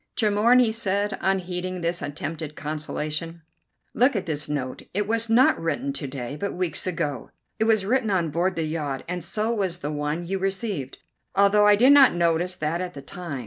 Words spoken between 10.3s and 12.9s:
received, although I did not notice that